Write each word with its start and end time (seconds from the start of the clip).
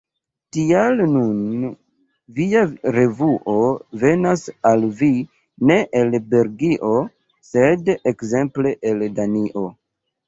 Tial 0.55 1.01
nun 1.09 1.67
via 2.39 2.63
revuo 2.95 3.57
venas 4.05 4.45
al 4.71 4.87
vi 5.03 5.11
ne 5.73 5.77
el 6.03 6.19
Belgio 6.33 6.93
sed 7.51 7.95
ekzemple 8.15 8.77
el 8.95 9.09
Danio. 9.21 9.69